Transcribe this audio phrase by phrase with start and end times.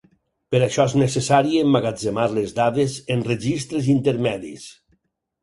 [0.53, 4.67] Per això és necessari emmagatzemar les dades en registres intermedis.